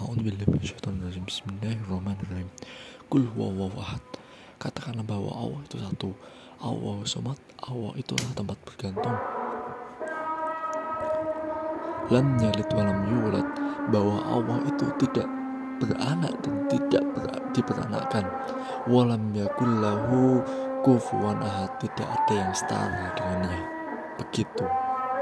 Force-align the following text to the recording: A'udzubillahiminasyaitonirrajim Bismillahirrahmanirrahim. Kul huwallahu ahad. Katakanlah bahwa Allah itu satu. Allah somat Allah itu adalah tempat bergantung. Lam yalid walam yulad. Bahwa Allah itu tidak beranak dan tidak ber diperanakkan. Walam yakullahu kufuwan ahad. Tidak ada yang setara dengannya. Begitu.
A'udzubillahiminasyaitonirrajim 0.00 1.28
Bismillahirrahmanirrahim. 1.28 2.48
Kul 3.12 3.28
huwallahu 3.36 3.84
ahad. 3.84 4.00
Katakanlah 4.56 5.04
bahwa 5.04 5.28
Allah 5.28 5.60
itu 5.60 5.76
satu. 5.76 6.16
Allah 6.56 7.04
somat 7.04 7.36
Allah 7.60 7.92
itu 8.00 8.16
adalah 8.16 8.32
tempat 8.32 8.58
bergantung. 8.64 9.16
Lam 12.08 12.26
yalid 12.40 12.70
walam 12.72 13.00
yulad. 13.12 13.48
Bahwa 13.92 14.16
Allah 14.24 14.58
itu 14.72 14.88
tidak 15.04 15.28
beranak 15.84 16.32
dan 16.40 16.56
tidak 16.72 17.04
ber 17.12 17.24
diperanakkan. 17.52 18.24
Walam 18.88 19.36
yakullahu 19.36 20.40
kufuwan 20.80 21.44
ahad. 21.44 21.76
Tidak 21.76 22.08
ada 22.08 22.32
yang 22.32 22.52
setara 22.56 23.12
dengannya. 23.20 23.60
Begitu. 24.16 24.64